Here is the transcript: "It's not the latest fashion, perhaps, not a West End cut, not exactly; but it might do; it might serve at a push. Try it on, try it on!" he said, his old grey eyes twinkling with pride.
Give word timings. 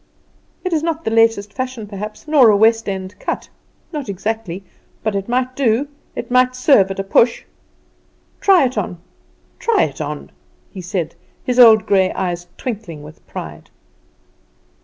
"It's 0.63 0.81
not 0.81 1.03
the 1.03 1.11
latest 1.11 1.53
fashion, 1.53 1.85
perhaps, 1.85 2.27
not 2.27 2.49
a 2.49 2.55
West 2.55 2.89
End 2.89 3.13
cut, 3.19 3.49
not 3.93 4.09
exactly; 4.09 4.63
but 5.03 5.13
it 5.15 5.29
might 5.29 5.55
do; 5.55 5.89
it 6.15 6.31
might 6.31 6.55
serve 6.55 6.89
at 6.89 6.97
a 6.97 7.03
push. 7.03 7.43
Try 8.39 8.65
it 8.65 8.79
on, 8.79 8.97
try 9.59 9.83
it 9.83 10.01
on!" 10.01 10.31
he 10.71 10.81
said, 10.81 11.13
his 11.43 11.59
old 11.59 11.85
grey 11.85 12.11
eyes 12.13 12.47
twinkling 12.57 13.03
with 13.03 13.27
pride. 13.27 13.69